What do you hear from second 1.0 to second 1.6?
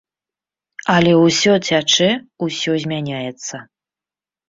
ўсё